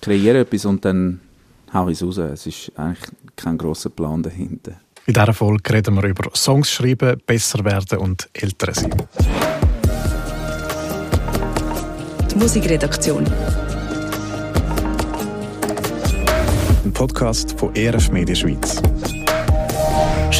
[0.00, 1.20] ich kreiere etwas und dann
[1.74, 2.16] haue ich es raus.
[2.16, 4.72] Es ist eigentlich kein grosser Plan dahinter.
[5.06, 8.94] In dieser Folge reden wir über Songs schreiben, besser werden und älter sein.
[12.30, 13.26] Die Musikredaktion.
[16.84, 18.80] Ein Podcast von ERF Media Schweiz.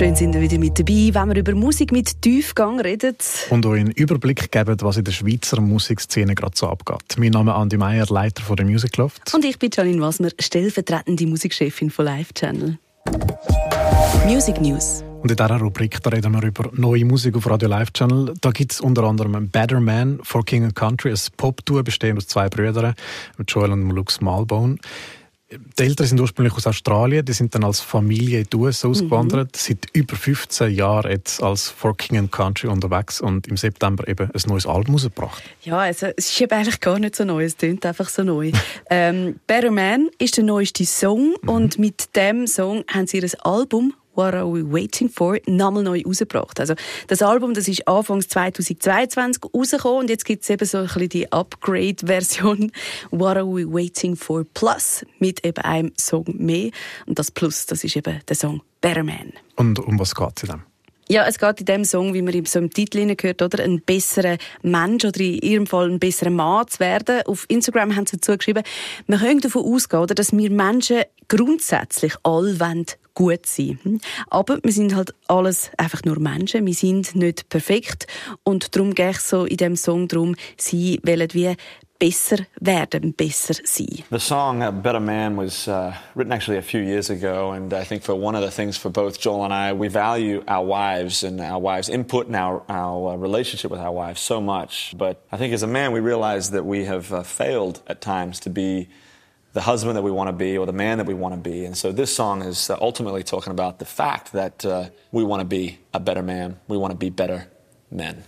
[0.01, 3.17] Schön sind ihr wieder mit dabei, wenn wir über Musik mit Tiefgang reden.
[3.51, 7.19] Und euch einen Überblick geben, was in der Schweizer Musikszene gerade so abgeht.
[7.19, 9.35] Mein Name ist Andi Meier, Leiter von der Music Loft.
[9.35, 12.79] Und ich bin Janine Wasmer, stellvertretende Musikchefin von Live Channel.
[14.25, 15.05] Music News.
[15.21, 18.33] Und in dieser Rubrik da reden wir über neue Musik auf Radio Live Channel.
[18.41, 22.27] Da gibt es unter anderem Better Man for King and Country, ein Pop-Duo bestehend aus
[22.27, 22.95] zwei Brüdern,
[23.47, 24.79] Joel und Lux Malbone.
[25.51, 29.49] Die Eltern sind ursprünglich aus Australien, die sind dann als Familie in die USA ausgewandert,
[29.49, 29.59] mhm.
[29.59, 34.31] seit über 15 Jahren jetzt als For King and Country unterwegs und im September eben
[34.31, 35.43] ein neues Album rausgebracht.
[35.63, 38.53] Ja, also es ist eben eigentlich gar nicht so neu, es klingt einfach so neu.
[38.91, 41.49] ähm, Better Man ist der neueste Song mhm.
[41.49, 46.03] und mit dem Song haben sie ihr Album What Are We Waiting For nochmal neu
[46.05, 46.61] rausgebracht.
[46.61, 46.75] Also
[47.07, 51.09] das Album, das ist Anfangs 2022 rausgekommen und jetzt gibt es eben so ein bisschen
[51.09, 52.73] die Upgrade-Version
[53.11, 56.71] What Are We Waiting For Plus mit eben einem Song mehr
[57.07, 59.33] und das Plus, das ist eben der Song Better Man.
[59.57, 60.70] Und um was geht es denn?
[61.11, 63.65] Ja, es geht in dem Song, wie man so im Titel gehört, oder?
[63.65, 67.23] Ein besserer Mensch oder in ihrem Fall ein besserer Mann zu werden.
[67.27, 68.63] Auf Instagram haben sie dazu geschrieben,
[69.09, 72.57] man könnte davon ausgehen, oder, dass wir Menschen grundsätzlich alle
[73.15, 74.01] gut sein hm?
[74.29, 76.65] Aber wir sind halt alles einfach nur Menschen.
[76.65, 78.07] Wir sind nicht perfekt.
[78.45, 81.57] Und darum gehe ich so in dem Song darum, sie wollen wie
[82.01, 84.05] besser werden, besser sein.
[84.11, 88.03] The song Better Man was uh, written actually a few years ago and I think
[88.03, 91.41] for one of the things for both Joel and I, we value our wives and
[91.41, 94.95] our wives' input and our, our uh, relationship with our wives so much.
[94.97, 98.41] But I think as a man we realize that we have uh, failed at times
[98.41, 98.89] to be
[99.53, 101.67] the husband that we want to be or the man that we want to be.
[101.67, 105.41] And so this song is uh, ultimately talking about the fact that uh, we want
[105.41, 106.59] to be a better man.
[106.67, 107.49] We want to be better
[107.91, 108.25] men.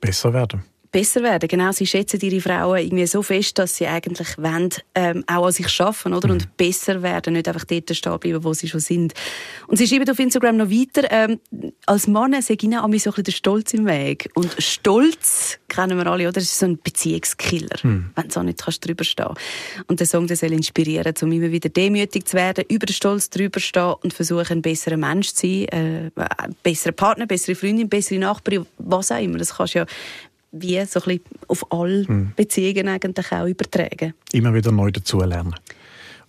[0.00, 0.71] Besser werden.
[0.92, 1.48] Besser werden.
[1.48, 5.52] Genau, sie schätzen ihre Frauen irgendwie so fest, dass sie eigentlich wollen, ähm, auch an
[5.52, 6.28] sich arbeiten oder?
[6.28, 6.34] Mhm.
[6.34, 9.14] und besser werden, nicht einfach dort stehen bleiben, wo sie schon sind.
[9.66, 11.40] Und sie schreiben auf Instagram noch weiter, ähm,
[11.86, 14.28] als Mann sei ihnen an mich so ein bisschen der Stolz im Weg.
[14.34, 16.32] Und Stolz kennen wir alle, oder?
[16.32, 18.10] Das ist so ein Beziehungskiller, mhm.
[18.14, 19.34] wenn du so nicht kannst drüber stehen
[19.86, 23.30] Und der Song der soll inspirieren, um immer wieder demütig zu werden, über den Stolz
[23.30, 27.88] drüber stehen und versuchen, ein besserer Mensch zu sein, äh, ein besserer Partner, bessere Freundin,
[27.88, 29.38] bessere Nachbarin, was auch immer.
[29.38, 29.86] Das kannst ja
[30.52, 32.32] wie so ein bisschen auf alle hm.
[32.36, 34.14] Beziehungen eigentlich auch übertragen.
[34.32, 35.54] Immer wieder neu dazulernen.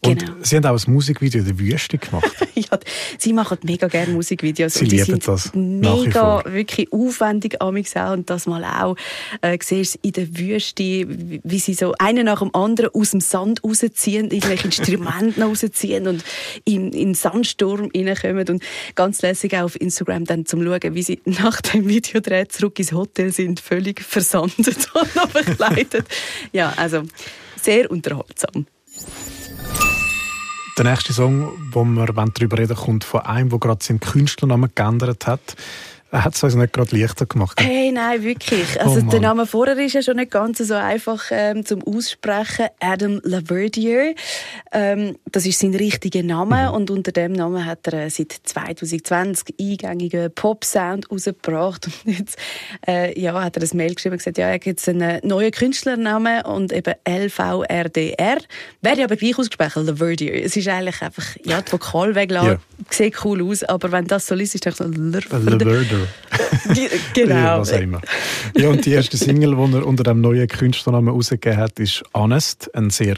[0.05, 0.33] Und genau.
[0.41, 2.29] Sie haben auch ein Musikvideo in der Wüste gemacht.
[2.55, 2.79] ja,
[3.17, 4.73] Sie machen mega gerne Musikvideos.
[4.73, 5.53] Sie lieben das.
[5.53, 8.11] Mega, wirklich aufwendig amix auch.
[8.13, 8.95] Und das mal auch.
[9.41, 13.63] Äh, siehst in der Wüste, wie sie so einen nach dem anderen aus dem Sand
[13.63, 16.23] rausziehen, irgendwelche Instrumente rausziehen und
[16.65, 18.47] in, in Sandsturm reinkommen.
[18.49, 18.63] Und
[18.95, 22.91] ganz lässig auch auf Instagram dann zum Schauen, wie sie nach dem Video zurück ins
[22.91, 26.05] Hotel sind, völlig versandet und noch bekleidet.
[26.51, 27.03] ja, also
[27.61, 28.65] sehr unterhaltsam.
[30.75, 35.27] Der nächste Song, wo wir darüber reden kommt von einem, der gerade seinen Künstlernamen geändert
[35.27, 35.55] hat.
[36.13, 37.59] Er hat es uns nicht gerade leichter gemacht.
[37.59, 38.79] Hey, nein, wirklich.
[38.79, 42.67] Also oh der Name vorher ist ja schon nicht ganz so einfach ähm, zum Aussprechen.
[42.79, 44.13] Adam Laverdier.
[44.71, 46.75] Ähm, das ist sein richtiger Name mhm.
[46.75, 51.89] und unter dem Namen hat er äh, seit 2020 eingängigen Pop-Sound rausgebracht.
[52.05, 52.37] Und jetzt
[52.87, 55.51] äh, ja, hat er ein Mail geschrieben und gesagt, ja, er hat jetzt einen neuen
[55.51, 58.37] Künstlernamen und eben LVRDR.
[58.81, 60.43] Werde aber gleich ausgesprochen, Laverdier.
[60.43, 62.59] Es ist eigentlich einfach, ja, die Vokalwege yeah.
[62.89, 66.07] Sieht cool aus, aber wenn das so liest, ist es so Laverdier.
[67.13, 67.59] genau.
[67.59, 68.01] Was auch immer.
[68.55, 72.73] Ja, und die erste Single, die er unter dem neuen Künstlernamen herausgegeben hat, ist Honest,
[72.75, 73.17] ein sehr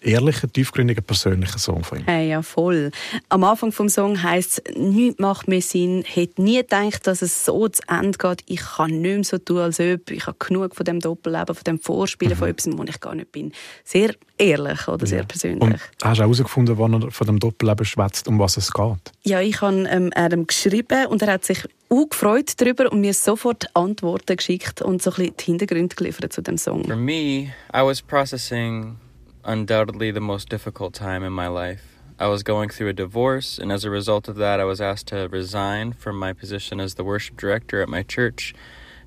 [0.00, 2.04] ehrlicher, tiefgründiger, persönlicher Song von ihm.
[2.06, 2.90] Hey, ja, voll.
[3.28, 6.00] Am Anfang vom Song heißt es, nichts macht mehr Sinn.
[6.00, 8.42] Ich hätte nie gedacht, dass es so zu Ende geht.
[8.46, 11.64] Ich kann nicht mehr so tun, als ob ich habe genug von dem Doppelleben, von
[11.64, 12.38] dem Vorspielen mhm.
[12.38, 13.52] von etwas, wo ich gar nicht bin.
[13.84, 15.60] Sehr ehrlich oder sehr persönlich.
[15.60, 19.12] Und hast du herausgefunden, wann er von dem Doppelleben schwätzt, um was es geht?
[19.22, 23.12] Ja, ich habe ähm, ihm geschrieben und er hat sich auch gefreut darüber und mir
[23.12, 26.84] sofort Antworten geschickt und so ein bisschen die Hintergründe geliefert zu dem Song.
[26.84, 28.96] For me, I was processing
[29.44, 31.96] undoubtedly the most difficult time in my life.
[32.18, 35.06] I was going through a divorce, and as a result of that, I was asked
[35.08, 38.54] to resign from my position as the worship director at my church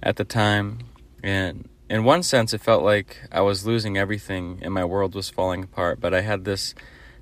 [0.01, 0.79] at the time.
[1.23, 5.29] And in one sense, it felt like I was losing everything and my world was
[5.29, 6.73] falling apart, but I had this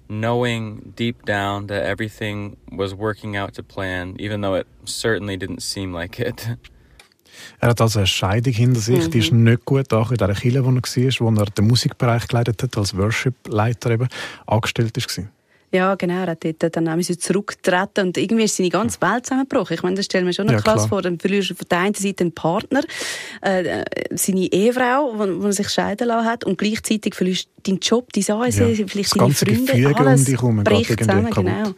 [0.07, 5.61] knowing deep down that everything was working out to plan, even though it certainly didn't
[5.61, 6.47] seem like it.
[7.59, 9.11] Er hat also eine Scheidung hinter sich, mhm.
[9.11, 12.27] die ist nicht gut, auch in dieser Kirche, wo er war, wo er den Musikbereich
[12.27, 14.07] geleitet hat, als Worship-Leiter eben,
[14.47, 15.25] angestellt war.
[15.73, 16.15] Ja, genau.
[16.15, 19.73] Er hat dort dann auch zurücktreten und irgendwie ist seine ganze Welt zusammengebrochen.
[19.73, 21.01] Ich meine, das stellen wir schon noch ja, krass vor.
[21.01, 22.81] Dann verlierst du von der einen Seite einen Partner,
[23.41, 28.41] äh, seine Ehefrau, die sich scheiden lassen hat und gleichzeitig verlierst du deinen Job, deine
[28.41, 28.85] Ansehen, ja.
[28.87, 31.73] vielleicht deine Freunde, Gefüge alles um dich herum bricht zusammen, genau.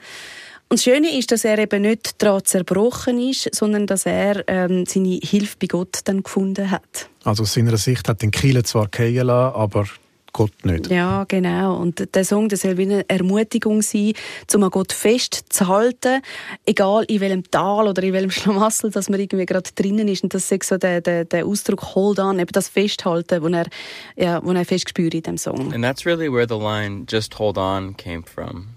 [0.70, 4.86] Und das Schöne ist, dass er eben nicht daran zerbrochen ist, sondern dass er ähm,
[4.88, 7.10] seine Hilfe bei Gott dann gefunden hat.
[7.24, 9.86] Also aus seiner Sicht hat den Kiel zwar fallen lassen, aber
[10.34, 10.90] Gott nicht.
[10.90, 11.78] Ja, genau.
[11.78, 14.14] Und der Song, der soll wie eine Ermutigung sein,
[14.54, 16.22] um an Gott festzuhalten,
[16.66, 20.24] egal in welchem Tal oder in welchem Schlamassel, dass man irgendwie gerade drinnen ist.
[20.24, 23.68] Und das ist so der, der, der Ausdruck Hold on, eben das Festhalten, wo er,
[24.16, 25.72] ja, wo er festgespürt in dem Song.
[25.72, 28.70] And that's really where the line Just Hold On came from.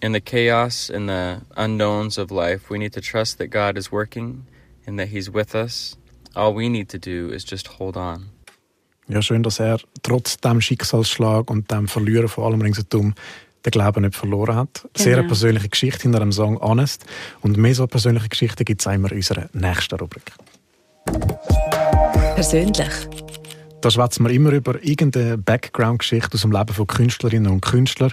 [0.00, 3.90] In the chaos and the unknowns of life, we need to trust that God is
[3.90, 4.46] working
[4.86, 5.96] and that He's with us.
[6.34, 8.30] All we need to do is just hold on.
[9.08, 13.14] Ja, schön, dass er trotz dem Schicksalsschlag und dem Verlieren von allem ringsherum
[13.64, 14.82] den Glauben nicht verloren hat.
[14.82, 15.04] Genau.
[15.04, 17.06] Sehr eine persönliche Geschichte hinter dem Song Honest.
[17.40, 20.32] Und mehr so persönliche Geschichten gibt es immer in unserer nächsten Rubrik.
[22.34, 22.92] Persönlich.
[23.80, 28.12] Da schwätzen wir immer über irgendeine Background-Geschichte aus dem Leben von Künstlerinnen und Künstlern.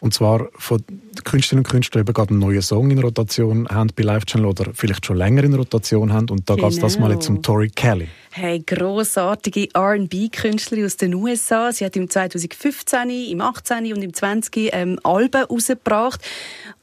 [0.00, 0.84] Und zwar von
[1.24, 4.66] Künstlerinnen und Künstlern die gerade einen neuen Song in Rotation haben bei Live Channel oder
[4.74, 6.28] vielleicht schon länger in Rotation haben.
[6.28, 6.68] Und da genau.
[6.68, 8.08] geht es das mal jetzt um Tori Kelly.
[8.30, 11.72] Hey, grossartige R&B-Künstlerin aus den USA.
[11.72, 16.20] Sie hat im 2015, im 18 und im 20 ähm, Alben rausgebracht.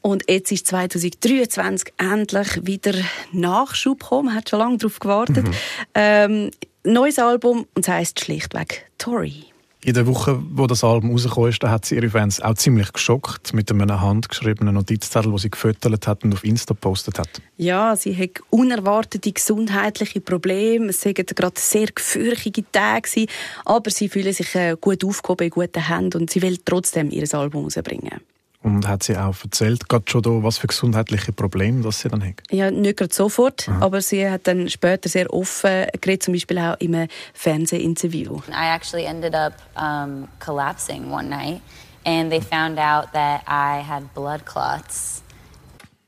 [0.00, 2.94] Und jetzt ist 2023 endlich wieder
[3.30, 4.26] Nachschub gekommen.
[4.26, 5.46] Man hat schon lange darauf gewartet.
[5.46, 5.54] Mhm.
[5.94, 6.50] Ähm,
[6.82, 9.53] neues Album und es heisst schlichtweg Tori.
[9.84, 13.52] In der Woche, wo das Album rausgekommen ist, hat sie ihre Fans auch ziemlich geschockt
[13.52, 17.28] mit einem handgeschriebenen Notizzettel, den sie gefüttert hat und auf Insta gepostet hat.
[17.58, 20.86] Ja, sie hat unerwartete gesundheitliche Probleme.
[20.86, 23.26] Es waren gerade sehr gefürchtige Tage,
[23.66, 27.32] aber sie fühlen sich äh, gut aufgehoben in guten Händen und sie will trotzdem ihr
[27.34, 28.22] Album rausbringen.
[28.64, 32.26] Und hat sie auch erzählt, gerade schon da, was für gesundheitliche Probleme das sie dann
[32.26, 32.42] hat?
[32.50, 33.84] Ja, nicht gerade sofort, Aha.
[33.84, 38.38] aber sie hat dann später sehr offen geredet, zum Beispiel auch in einem Fernsehinterview.
[38.48, 41.60] I actually ended up um, collapsing one night
[42.06, 45.23] and they found out that I had blood clots.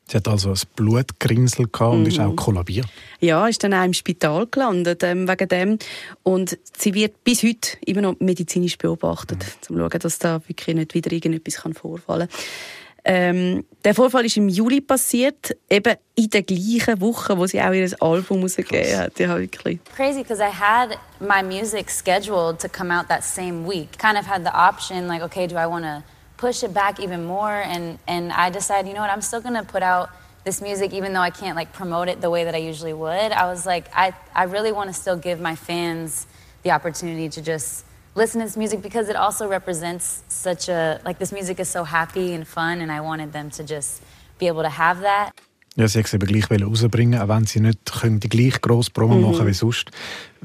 [0.09, 2.07] Sie hat also ein Blutgrinsel gehabt und mhm.
[2.07, 2.87] ist auch kollabiert.
[3.21, 5.79] Ja, ist dann auch im Spital gelandet ähm, wegen dem.
[6.23, 9.45] Und sie wird bis heute immer noch medizinisch beobachtet, mhm.
[9.45, 12.39] um zu schauen, dass da wirklich nicht wieder irgendetwas kann vorfallen kann.
[13.09, 17.73] Ähm, der Vorfall ist im Juli passiert, eben in der gleichen Woche, wo sie auch
[17.73, 19.19] ihr Album rausgegeben hat.
[19.21, 19.79] Ja, wirklich.
[19.95, 23.97] Crazy, because I had my music scheduled to come out that same week.
[23.97, 26.03] Kind of had the option, like, okay, do I want to
[26.37, 27.53] push it back even more.
[27.53, 30.11] And, and I decided, you know what, I'm still gonna put out
[30.45, 33.33] this music even though I can't like promote it the way that I usually would.
[33.33, 36.27] I was like, I, I really wanna still give my fans
[36.63, 37.85] the opportunity to just
[38.15, 41.85] listen to this music because it also represents such a, like this music is so
[41.85, 44.03] happy and fun and I wanted them to just
[44.39, 45.33] be able to have that.
[45.79, 49.31] Ja, sie wollte es gleich rausbringen, auch wenn sie nicht die gleich grosse Promo mhm.
[49.31, 49.91] machen wie sonst.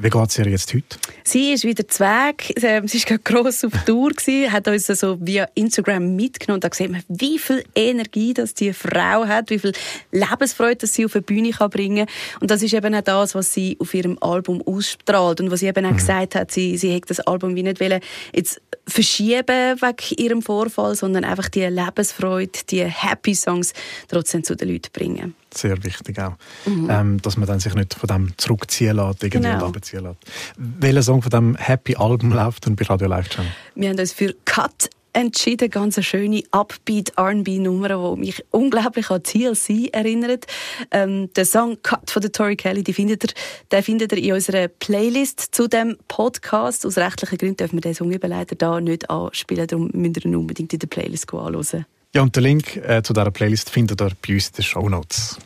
[0.04, 0.98] Wie geht es ihr jetzt heute?
[1.24, 2.56] Sie ist wieder Weg.
[2.64, 6.60] Ähm, sie war gross auf Tour, gewesen, hat uns also via Instagram mitgenommen.
[6.60, 9.74] Da sieht man, wie viel Energie das die Frau hat, wie viel
[10.12, 12.42] Lebensfreude dass sie auf die Bühne kann bringen kann.
[12.42, 15.40] Und das ist eben auch das, was sie auf ihrem Album ausstrahlt.
[15.40, 15.98] Und was sie eben auch mhm.
[15.98, 18.02] gesagt hat, sie, sie hätte das Album wie nicht wollen,
[18.34, 23.74] jetzt verschieben wegen ihrem Vorfall, sondern einfach die Lebensfreude, die Happy Songs
[24.08, 25.36] trotzdem zu den Leuten bringen.
[25.54, 26.34] Sehr wichtig auch.
[26.66, 26.88] Mhm.
[26.90, 29.68] Ähm, dass man dann sich nicht von dem zurückziehen lässt, irgendwie genau.
[29.68, 30.20] und abziehen lässt.
[30.58, 33.52] Welcher Song von dem Happy Album läuft dann bei Radio Live Channel?
[33.76, 39.24] Wir haben uns für Cut entschieden, ganz eine schöne Upbeat R&B-Nummer, die mich unglaublich an
[39.24, 40.46] TLC erinnert.
[40.92, 43.30] Ähm, der Song Cut von der Tori Kelly, die findet ihr,
[43.72, 46.86] den findet ihr in unserer Playlist zu dem Podcast.
[46.86, 50.26] Aus rechtlichen Gründen dürfen wir den Song eben leider da nicht anspielen, darum müsst ihr
[50.26, 51.86] ihn unbedingt in der Playlist anschauen.
[52.14, 54.90] Ja, und den Link äh, zu dieser Playlist findet ihr bei uns in den Show
[54.90, 55.38] Notes.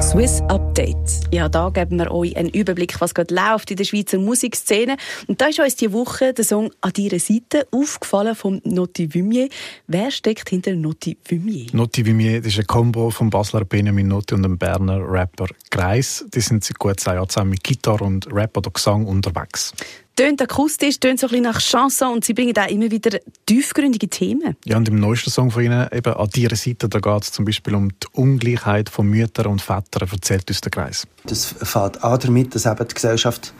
[0.00, 0.96] Swiss Update.
[1.30, 4.96] Ja, da geben wir euch einen Überblick, was gerade läuft in der Schweizer Musikszene.
[5.26, 9.50] Und da ist uns diese Woche der Song «An deiner Seite» aufgefallen von Notti Vumier.
[9.86, 11.66] Wer steckt hinter Notti Vumier?
[11.74, 16.24] Notti Vumier ist ein Kombo vom Basler Benjamin Notti und dem Berner Rapper Greis.
[16.32, 19.74] Die sind seit gut zwei Jahren zusammen mit Gitarre und Rap oder Gesang unterwegs
[20.18, 24.08] tönt akustisch, tönt so ein bisschen nach Chanson und sie bringen auch immer wieder tiefgründige
[24.08, 24.56] Themen.
[24.64, 27.44] Ja, und im neuesten Song von ihnen, eben «An ihrer Seite», da geht es zum
[27.44, 31.06] Beispiel um die Ungleichheit von Müttern und Vätern, erzählt uns der Kreis.
[31.24, 33.54] Das fängt an damit, dass eben die Gesellschaft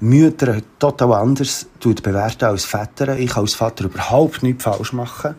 [0.00, 3.16] Mütter total anders bewerten als Väter.
[3.16, 5.36] Ich kann als Vater überhaupt nichts falsch machen.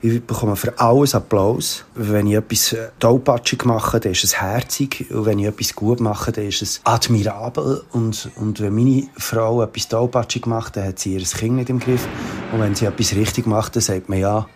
[0.00, 1.84] Ich bekomme für alles Applaus.
[1.94, 5.06] Wenn ich etwas äh, tollpatschig mache, dann ist es herzig.
[5.10, 7.82] Und wenn ich etwas gut mache, dann ist es admirabel.
[7.92, 11.80] Und, und wenn meine Frau etwas tollpatschig macht, dann hat sie ihr Kind nicht im
[11.80, 12.06] Griff.
[12.52, 14.46] Und wenn sie etwas richtig macht, dann sagt man ja,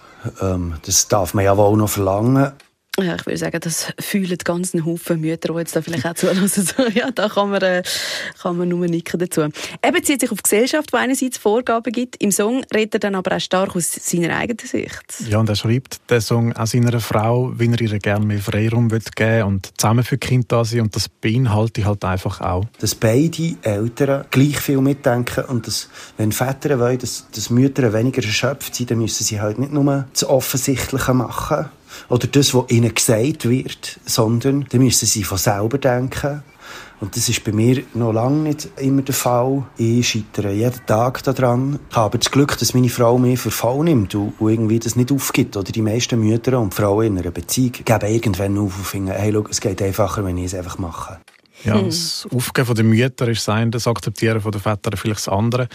[0.41, 2.53] ähm, das darf man ja wohl noch verlangen.
[3.01, 6.13] Ja, ich würde sagen, das fühlen die ganzen Haufen Mütter, die jetzt da vielleicht auch
[6.13, 6.43] zuhören.
[6.43, 6.61] Also,
[6.93, 7.83] ja, da kann man, äh,
[8.43, 9.49] kann man nur nicken dazu.
[9.81, 12.17] Er bezieht sich auf die Gesellschaft, die einerseits Vorgaben gibt.
[12.17, 15.03] Im Song redet er dann aber auch stark aus seiner eigenen Sicht.
[15.27, 18.91] Ja, und er schreibt den Song auch seiner Frau, wie er ihr gerne mehr Freiraum
[18.91, 20.83] geben will und zusammen für die Kinder da sein.
[20.83, 22.67] Und das beinhaltet halt einfach auch.
[22.79, 28.23] Dass beide Eltern gleich viel mitdenken und dass, wenn Väter wollen, dass, dass Mütter weniger
[28.23, 31.71] erschöpft sind, dann müssen sie halt nicht nur das Offensichtliche machen
[32.09, 36.43] oder das, was ihnen gesagt wird, sondern dann müssen sie von selber denken.
[37.03, 39.65] Und das ist bei mir noch lange nicht immer der Fall.
[39.77, 41.81] Ich scheitere jeden Tag daran.
[41.91, 45.11] Ich habe das Glück, dass meine Frau mich für voll nimmt und, irgendwie das nicht
[45.11, 45.57] aufgibt.
[45.57, 49.33] Oder die meisten Mütter und Frauen in einer Beziehung geben irgendwann auf und finden, hey,
[49.33, 51.19] schau, es geht einfacher, wenn ich es einfach mache.
[51.65, 51.87] Ja, hm.
[51.87, 55.69] das Aufgeben der Mütter ist das eine, das Akzeptieren der Väter vielleicht das andere.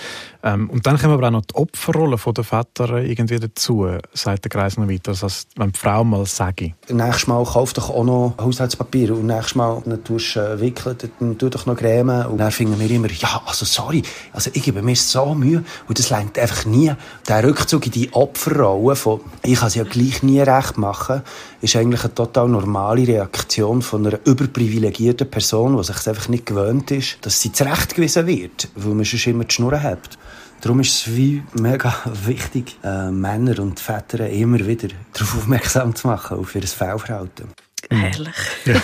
[0.43, 4.49] Ähm, und dann kommen aber auch noch die Opferrolle der Väter irgendwie dazu, sagt der
[4.49, 5.11] Kreis noch weiter.
[5.11, 6.73] Das heißt, wenn die Frau mal sage.
[6.89, 10.97] Nächstes Mal kauf doch auch noch Haushaltspapier und nächstes Mal dann tust du äh, wickeln,
[11.19, 12.25] dann tu doch noch Creme.
[12.27, 14.03] Und dann finden wir immer, ja, also sorry,
[14.33, 16.91] also ich gebe mir so Mühe und das längt einfach nie.
[17.27, 21.21] Der Rückzug in die Opferrolle von, ich kann es ja gleich nie recht machen,
[21.61, 26.91] ist eigentlich eine total normale Reaktion von einer überprivilegierten Person, die sich einfach nicht gewöhnt
[26.91, 30.17] ist, dass sie zurechtgewiesen wird, weil man schon immer die Schnur hat.
[30.61, 31.93] Darum ist es wie mega
[32.25, 37.47] wichtig, äh, Männer und Väter immer wieder darauf aufmerksam zu machen, auf ihr Fehlverhalten.
[37.89, 38.35] Herrlich.
[38.65, 38.81] Ja.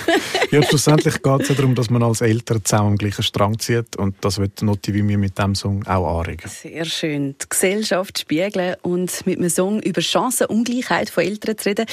[0.51, 3.95] ja, schlussendlich geht es ja darum, dass man als Eltern zusammen am gleichen Strang zieht
[3.95, 6.49] und das wird Notti wie mir mit diesem Song auch anregen.
[6.49, 7.35] Sehr schön.
[7.41, 11.85] Die Gesellschaft spiegeln und mit einem Song über Chancenungleichheit von Eltern zu reden.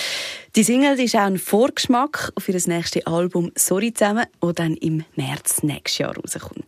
[0.55, 5.05] Die Single ist auch ein Vorgeschmack auf ihr nächstes Album «Sorry zusammen», das dann im
[5.17, 6.65] März nächstes Jahr rauskommt.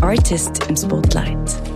[0.00, 1.73] Artist im Spotlight.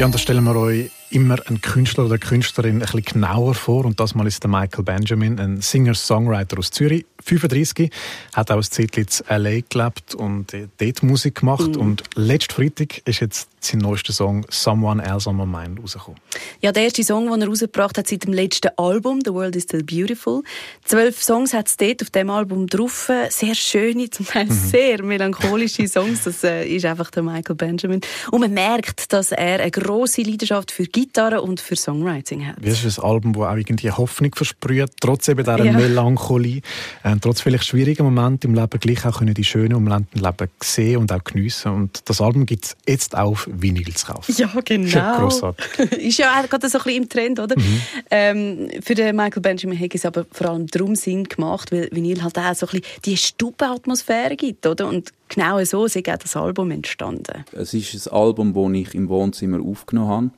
[0.00, 3.54] Ja, und da stellen wir euch immer einen Künstler oder eine Künstlerin ein bisschen genauer
[3.54, 3.84] vor.
[3.84, 7.90] Und das mal ist der Michael Benjamin, ein Singer-Songwriter aus Zürich, 35,
[8.34, 9.60] hat auch ein Zeitchen in L.A.
[9.68, 11.74] gelebt und dort Musik gemacht.
[11.74, 11.80] Mhm.
[11.80, 16.20] Und letzten Freitag ist jetzt sein neuester Song «Someone Else on My Mind» rausgekommen.
[16.60, 19.64] Ja, der erste Song, den er rausgebracht hat seit dem letzten Album «The World is
[19.64, 20.42] Still Beautiful».
[20.84, 23.10] Zwölf Songs hat es dort auf dem Album drauf.
[23.30, 24.52] Sehr schöne, zum Teil mhm.
[24.52, 26.24] sehr melancholische Songs.
[26.24, 28.00] Das äh, ist einfach der Michael Benjamin.
[28.30, 32.56] Und man merkt, dass er eine grosse Leidenschaft für Gitarre und für Songwriting hat.
[32.60, 35.72] Das ist ein Album, das auch irgendwie Hoffnung versprüht, trotz eben dieser ja.
[35.72, 36.60] Melancholie.
[37.02, 40.48] Äh, trotz vielleicht schwieriger Momente im Leben gleich auch können die schönen Momente im Leben
[40.62, 41.72] sehen und auch geniessen.
[41.72, 44.34] Und das Album gibt es jetzt auf Vinyl zu kaufen.
[44.36, 45.28] Ja, genau.
[45.28, 45.42] Ist,
[45.92, 47.58] ist ja auch gerade so ein bisschen im Trend, oder?
[47.58, 47.80] Mhm.
[48.10, 52.22] Ähm, für den Michael Benjamin hat es aber vor allem darum Sinn gemacht, weil Vinyl
[52.22, 54.88] halt auch so ein bisschen die Stubenatmosphäre gibt, oder?
[54.88, 57.44] Und genau so ist auch das Album entstanden.
[57.52, 60.30] Es ist ein Album, das ich im Wohnzimmer aufgenommen habe.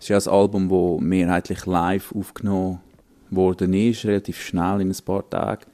[0.00, 2.80] Es ist ein Album, das mehrheitlich live aufgenommen
[3.30, 5.64] worden ist, relativ schnell in ein paar Tagen.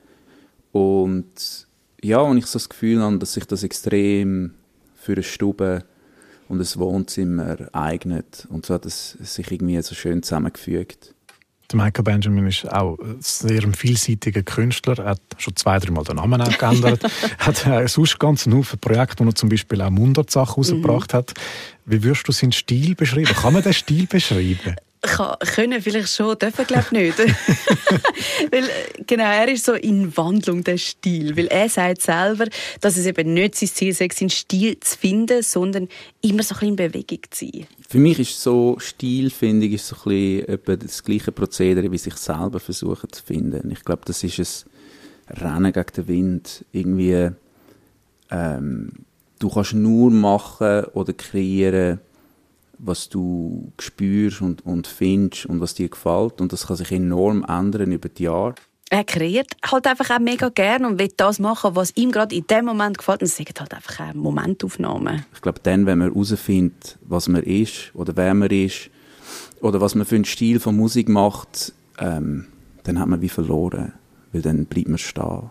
[0.73, 1.67] Und
[2.03, 4.55] ja, und ich so das Gefühl habe, dass sich das extrem
[4.95, 5.85] für eine Stube
[6.49, 8.47] und ein Wohnzimmer eignet.
[8.51, 11.15] Und so hat es sich irgendwie so schön zusammengefügt.
[11.71, 14.99] Der Michael Benjamin ist auch ein sehr vielseitiger Künstler.
[14.99, 17.03] Er hat schon zwei, dreimal den Namen auch geändert.
[17.39, 20.57] Er hat äh, sonst ganz Haufen Projekte, wo er zum Beispiel auch Mundart-Sachen mhm.
[20.57, 21.35] rausgebracht hat.
[21.87, 23.27] Wie würdest du seinen Stil beschreiben?
[23.27, 24.75] Kann man den Stil beschreiben?
[25.03, 27.19] Kann, können vielleicht schon, dürfen glaube nicht.
[28.51, 28.65] weil,
[29.07, 31.37] genau, er ist so in Wandlung, der Stil.
[31.37, 32.47] Weil er sagt selber,
[32.81, 35.89] dass es eben nicht sein Ziel ist, seinen Stil zu finden, sondern
[36.21, 37.67] immer so ein bisschen in Bewegung zu sein.
[37.89, 42.61] Für mich ist so Stilfindung ist so ein bisschen das gleiche Prozedere, wie sich selber
[42.61, 43.71] versuchen zu finden.
[43.71, 44.67] Ich glaube, das ist
[45.27, 46.65] ein Rennen gegen den Wind.
[46.73, 47.31] Irgendwie,
[48.31, 48.93] ähm,
[49.39, 52.01] du kannst nur machen oder kreieren,
[52.83, 56.41] was du spürst und, und findest und was dir gefällt.
[56.41, 58.55] Und das kann sich enorm ändern über die Jahre.
[58.93, 62.47] Er kreiert halt einfach auch mega gerne und will das machen, was ihm gerade in
[62.49, 63.23] dem Moment gefällt.
[63.23, 65.25] Und es sind halt einfach eine Momentaufnahmen.
[65.33, 68.91] Ich glaube, dann, wenn man herausfindet, was man ist oder wer man ist
[69.61, 72.47] oder was man für einen Stil von Musik macht, ähm,
[72.83, 73.93] dann hat man wie verloren,
[74.33, 75.51] weil dann bleibt man stehen.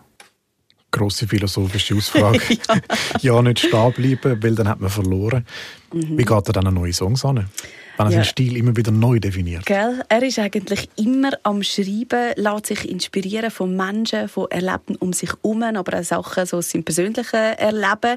[0.90, 2.40] Grosse philosophische Ausfrage.
[2.68, 2.80] ja.
[3.34, 3.42] ja.
[3.42, 5.46] nicht stehen bleiben, weil dann hat man verloren.
[5.92, 6.18] Mhm.
[6.18, 7.48] Wie geht er dann an neue Songs an?
[7.96, 8.10] Wenn er ja.
[8.10, 9.66] seinen Stil immer wieder neu definiert.
[9.66, 10.02] Gell?
[10.08, 15.30] Er ist eigentlich immer am Schreiben, lässt sich inspirieren von Menschen, von Erlebten um sich
[15.30, 18.16] herum, aber auch Sachen so aus seinem persönlichen Erleben.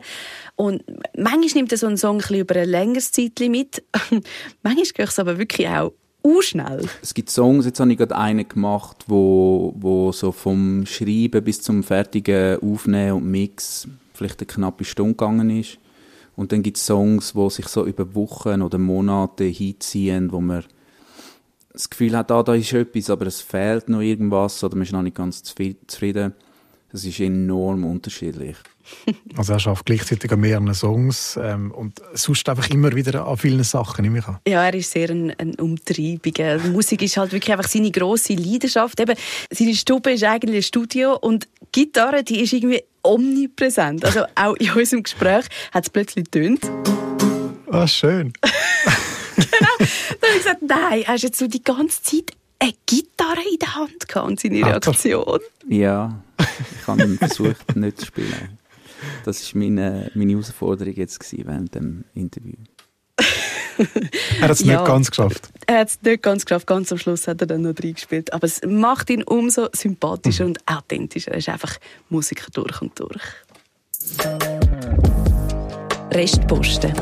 [0.55, 0.83] Und
[1.17, 3.83] manchmal nimmt er so einen Song ein über ein längeres Zeitchen mit.
[4.63, 5.91] manchmal geht es aber wirklich auch
[6.43, 6.87] schnell.
[7.01, 11.61] Es gibt Songs, jetzt habe ich gerade einen gemacht, wo, wo so vom Schreiben bis
[11.61, 15.79] zum fertigen Aufnehmen und Mix vielleicht eine knappe Stunde gegangen ist.
[16.35, 20.63] Und dann gibt es Songs, die sich so über Wochen oder Monate hinziehen, wo man
[21.71, 24.93] das Gefühl hat, ah, da ist etwas, aber es fehlt noch irgendwas oder man ist
[24.93, 26.33] noch nicht ganz zufrieden.
[26.93, 28.55] Das ist enorm unterschiedlich.
[29.35, 33.63] Also er schafft gleichzeitig an mehreren Songs ähm, und sonst einfach immer wieder an vielen
[33.63, 34.37] Sachen, nehme ich an.
[34.47, 36.59] Ja, er ist sehr ein, ein Umtreibiger.
[36.59, 38.99] Musik ist halt wirklich einfach seine grosse Leidenschaft.
[38.99, 39.15] Eben,
[39.49, 44.05] seine Stube ist eigentlich ein Studio und die Gitarre, die ist irgendwie omnipräsent.
[44.05, 46.69] Also auch in unserem Gespräch hat es plötzlich tönt.
[47.71, 48.33] Ah, schön.
[49.35, 49.49] genau.
[49.79, 52.33] Dann habe ich gesagt, nein, hast jetzt so die ganze Zeit
[52.63, 55.39] eine Gitarre in der Hand gehabt und seine Reaktion?
[55.67, 58.57] Ja, ich habe versucht, nicht zu spielen.
[59.25, 62.55] Das war meine, meine Herausforderung jetzt während dem Interview.
[64.39, 65.49] er hat es ja, nicht ganz geschafft.
[65.67, 66.67] Er hat es nicht ganz geschafft.
[66.67, 68.31] Ganz am Schluss hat er dann noch reingespielt.
[68.31, 70.51] Aber es macht ihn umso sympathischer mhm.
[70.51, 71.31] und authentischer.
[71.31, 71.77] Er ist einfach
[72.09, 73.21] Musiker durch und durch.
[76.11, 76.93] Restposten.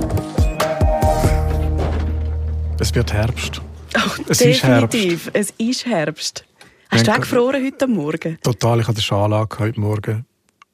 [2.79, 3.61] Es wird Herbst.
[3.95, 5.27] Oh, es definitiv.
[5.27, 5.53] Ist Herbst.
[5.59, 6.45] Es ist Herbst.
[6.89, 8.37] Hast du auch gefroren heute Morgen?
[8.43, 8.79] Total.
[8.79, 10.25] Ich hatte eine Schale heute Morgen.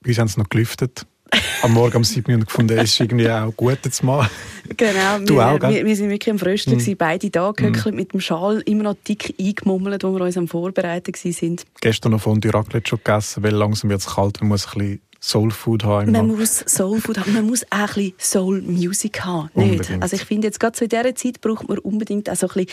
[0.06, 1.06] Uns haben sie noch gelüftet
[1.64, 4.30] am Morgen um 7 Uhr gefunden, es ist irgendwie auch gut jetzt mal.
[4.76, 6.96] Genau, du wir, auch, wir, wir sind wirklich am Frösten, mm.
[6.98, 7.98] beide da gehöckelt mm.
[7.98, 11.56] mit dem Schal, immer noch dick eingemummelt, wo wir uns am Vorbereiten waren.
[11.82, 15.02] Gestern noch von Raclette schon gegessen, weil langsam wird es kalt, man muss ein bisschen
[15.28, 16.14] Soul Food haben.
[16.14, 19.50] Man muss Soul Food haben, man muss auch ein bisschen Soul Music haben.
[19.56, 19.92] Nicht?
[20.00, 22.70] Also ich finde jetzt gerade zu dieser Zeit braucht man unbedingt auch so ein bisschen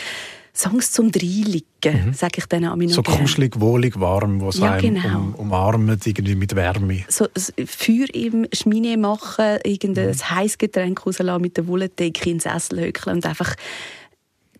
[0.55, 1.65] Songs zum Dreiliegen,
[2.07, 2.13] mhm.
[2.13, 5.17] sage ich dann an So kuschelig, wohlig, warm, wo es ja, einem genau.
[5.17, 7.03] um, umarmt, irgendwie mit Wärme.
[7.09, 7.27] So
[7.65, 10.29] Feuer im Schmine machen, irgendein mhm.
[10.29, 13.53] heißes Getränk rauslassen, mit der Wolldecke in den Sessel höckeln und einfach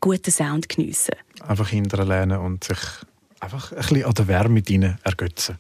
[0.02, 1.16] guten Sound geniessen.
[1.48, 2.78] Einfach hinterlehnen und sich
[3.46, 5.58] einfach ein bisschen an der Wärme rein ergötzen.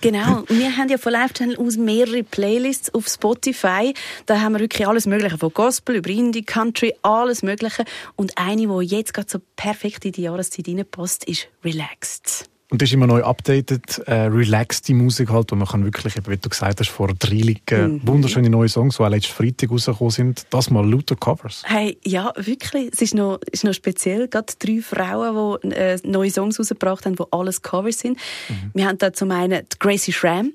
[0.00, 0.44] Genau.
[0.48, 3.94] Wir haben ja von Live Channel aus mehrere Playlists auf Spotify.
[4.26, 5.38] Da haben wir wirklich alles Mögliche.
[5.38, 7.84] Von Gospel über Indie, Country, alles Mögliche.
[8.16, 12.51] Und eine, die jetzt gerade so perfekt in die Jahreszeit reinpasst, ist Relaxed.
[12.72, 16.38] Und das ist immer neu updated, äh, relaxte Musik halt, wo man kann wirklich, wie
[16.38, 18.08] du gesagt hast, vor drei liegen, mhm.
[18.08, 20.46] wunderschöne neue Songs, die auch letzten Freitag rausgekommen sind.
[20.48, 21.64] Das mal lauter Covers.
[21.66, 22.88] Hey, ja, wirklich.
[22.90, 24.26] Es ist noch, ist noch speziell.
[24.26, 28.16] Gerade drei Frauen, die äh, neue Songs rausgebracht haben, die alles Covers sind.
[28.48, 28.70] Mhm.
[28.72, 30.54] Wir haben da zum einen Gracie Schramm.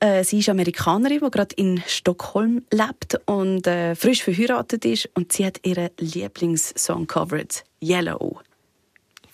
[0.00, 5.08] Äh, sie ist Amerikanerin, die gerade in Stockholm lebt und äh, frisch verheiratet ist.
[5.14, 8.38] Und sie hat ihren Lieblingssong covered, Yellow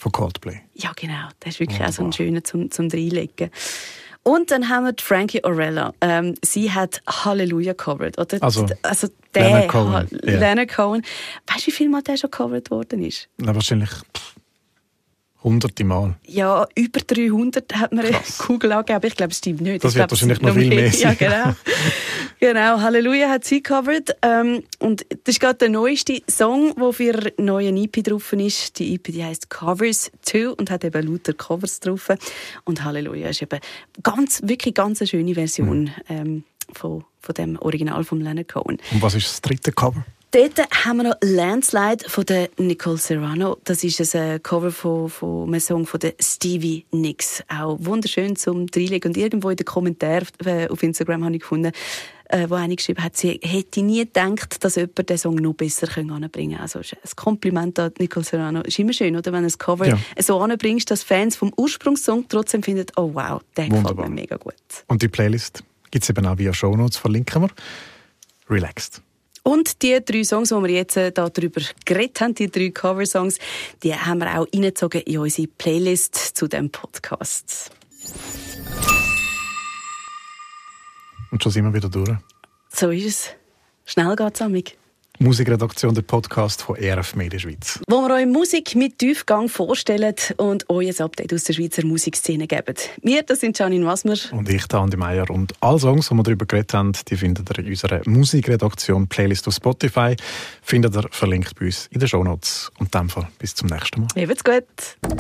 [0.01, 0.63] von Coldplay.
[0.75, 1.29] Ja, genau.
[1.41, 1.89] Das ist wirklich Wunderbar.
[1.91, 3.51] auch so ein schöner zum, zum Reinlegen.
[4.23, 5.93] Und dann haben wir Frankie Orella.
[6.01, 8.43] Ähm, sie hat Halleluja covered, oder?
[8.43, 10.09] Also, also der Leonard Cohen.
[10.27, 10.41] Yeah.
[10.41, 11.03] Leonard Cohen.
[11.47, 13.29] Weißt du, wie viel Mal der schon covered worden ist?
[13.39, 13.91] Na, wahrscheinlich
[15.43, 16.17] hunderte Mal.
[16.27, 19.83] Ja, über 300 hat man eine Kugel angegeben, aber ich glaube, es stimmt nicht.
[19.83, 21.17] Das ich wird glaub, wahrscheinlich noch viel mehr sein.
[21.19, 21.57] Ja, genau.
[22.39, 24.17] genau, Halleluja hat sie covered.
[24.23, 28.79] Ähm, und das ist gerade der neueste Song, der für ihre neue EP drauf ist.
[28.79, 32.09] Die EP die heißt Covers 2 und hat eben lauter Covers drauf.
[32.65, 33.61] Und Halleluja ist eben
[34.03, 35.91] ganz, wirklich ganz eine schöne Version mhm.
[36.09, 38.79] ähm, von, von dem Original von Leonard Cohen.
[38.93, 40.05] Und was ist das dritte Cover?
[40.33, 43.59] Dort haben wir noch Landslide von der Nicole Serrano.
[43.65, 47.43] Das ist ein äh, Cover von, von einem Song von der Stevie Nicks.
[47.49, 49.09] Auch wunderschön zum Dreilegen.
[49.09, 51.73] Und irgendwo in den Kommentaren äh, auf Instagram habe ich gefunden,
[52.29, 55.89] äh, wo eine geschrieben hat, sie hätte nie gedacht, dass jemand den Song noch besser
[55.99, 56.61] anbringen kann.
[56.61, 58.61] Also ein Kompliment an Nicole Serrano.
[58.61, 59.33] Ist immer schön, oder?
[59.33, 59.99] Wenn du ein Cover ja.
[60.21, 64.55] so anbringst, dass Fans vom Ursprungssong trotzdem finden, oh wow, der gefällt mir mega gut.
[64.87, 67.51] Und die Playlist gibt es eben auch via Shownotes, verlinken wir.
[68.49, 69.03] Relaxed.
[69.43, 73.39] Und die drei Songs, die wir jetzt äh, darüber geredet haben, die drei Coversongs,
[73.83, 77.71] die haben wir auch reingezogen in unsere Playlist zu dem Podcast.
[81.31, 82.19] Und schon sind wir wieder durch.
[82.73, 83.31] So ist es.
[83.87, 84.80] Schnell geht's amig.
[85.23, 87.79] Musikredaktion, der Podcast von ERF Media Schweiz.
[87.87, 92.47] Wo wir euch Musik mit Tiefgang vorstellen und euch ein Update aus der Schweizer Musikszene
[92.47, 92.75] geben.
[93.03, 94.15] Wir, das sind Janine Wasmer.
[94.33, 95.29] Und ich, der Andi Meier.
[95.29, 99.47] Und alle Songs, die wir darüber geredet haben, die findet ihr in unserer Musikredaktion Playlist
[99.47, 100.17] auf Spotify.
[100.63, 102.73] Findet ihr verlinkt bei uns in den Shownotes.
[102.79, 104.09] Und in dem Fall bis zum nächsten Mal.
[104.15, 104.65] Eben's gut.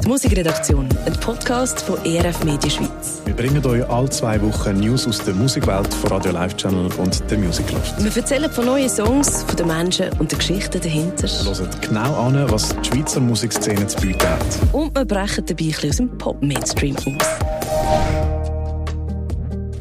[0.02, 3.20] Die Musikredaktion, ein Podcast von ERF Media Schweiz.
[3.26, 7.22] Wir bringen euch alle zwei Wochen News aus der Musikwelt von Radio Live Channel und
[7.30, 8.02] der Music Loft.
[8.02, 11.26] Wir erzählen von neuen Songs, von den Menschen und den Geschichten dahinter.
[11.26, 14.40] Hört genau an, was die Schweizer Musikszene zu bieten hat.
[14.72, 17.04] Und wir brechen dabei ein aus dem Pop-Mainstream aus.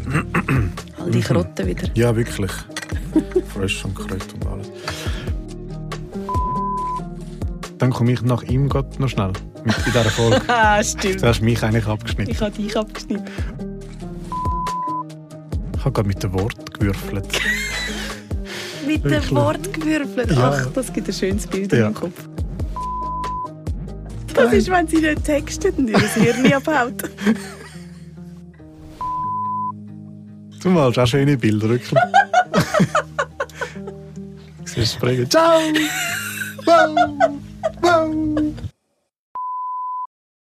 [0.99, 1.87] All die Krotten wieder.
[1.93, 2.51] Ja, wirklich.
[3.53, 4.67] Fresh und Kröt und alles.
[7.77, 10.41] Dann komme ich nach ihm grad noch schnell mit in dieser Folge.
[10.47, 11.21] Ah, stimmt.
[11.21, 12.31] Du hast mich eigentlich abgeschnitten.
[12.31, 13.25] Ich habe dich abgeschnitten.
[15.77, 17.27] Ich habe gerade mit dem Wort gewürfelt.
[18.89, 19.35] Mit dem?
[19.35, 20.31] Wort gewürfelt.
[20.31, 20.49] Ja.
[20.53, 21.87] Ach, das gibt ein schönes Bild Ja.
[21.87, 22.27] im Kopf.
[24.33, 27.03] Das ist, wenn sie nicht textet und ihr Hirn abhaut.
[30.61, 31.91] Du malst auch schöne Bilder, wirklich.
[34.65, 35.29] Siehst du, springen.
[35.29, 35.59] Ciao!
[36.65, 36.95] Wow!
[37.81, 38.53] Wow!